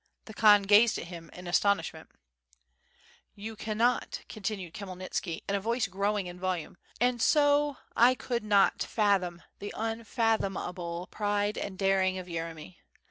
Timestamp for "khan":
0.33-0.63